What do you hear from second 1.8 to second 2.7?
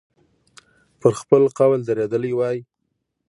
درېدلی وای.